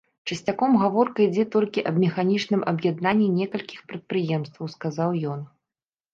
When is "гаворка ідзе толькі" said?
0.83-1.83